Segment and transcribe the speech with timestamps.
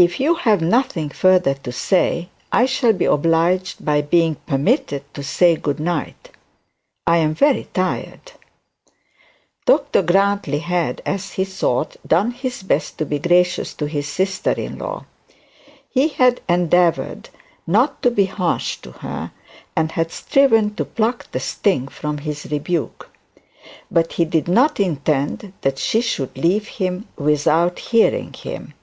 [0.00, 5.24] 'If you have nothing further to say, I shall be obliged by being permitted to
[5.24, 6.30] say good night
[7.04, 8.30] I am very tired.'
[9.66, 14.52] Dr Grantly had, as he thought, done his best to be gracious to his sister
[14.52, 15.04] in law.
[15.90, 17.30] He had endeavoured
[17.66, 19.32] not to be harsh with her,
[19.74, 23.10] and had striven to pluck the sting from his rebuke.
[23.90, 28.74] But he did not intend that she should leave him without hearing him.